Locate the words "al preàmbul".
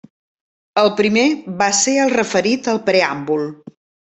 2.73-3.49